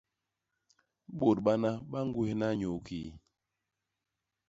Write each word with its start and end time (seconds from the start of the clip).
Bôt 1.17 1.37
bana 1.45 1.71
ba 1.91 1.99
ñgwéhna 2.07 2.47
inyukii? 2.53 3.09